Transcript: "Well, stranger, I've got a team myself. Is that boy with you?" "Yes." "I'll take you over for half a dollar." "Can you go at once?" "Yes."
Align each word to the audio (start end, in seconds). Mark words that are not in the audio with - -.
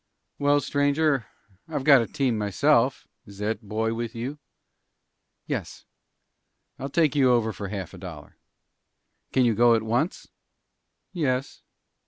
"Well, 0.39 0.59
stranger, 0.61 1.27
I've 1.67 1.83
got 1.83 2.01
a 2.01 2.07
team 2.07 2.35
myself. 2.35 3.07
Is 3.27 3.37
that 3.37 3.61
boy 3.61 3.93
with 3.93 4.15
you?" 4.15 4.39
"Yes." 5.45 5.85
"I'll 6.79 6.89
take 6.89 7.15
you 7.15 7.31
over 7.31 7.53
for 7.53 7.67
half 7.67 7.93
a 7.93 7.99
dollar." 7.99 8.37
"Can 9.31 9.45
you 9.45 9.53
go 9.53 9.75
at 9.75 9.83
once?" 9.83 10.27
"Yes." 11.13 11.61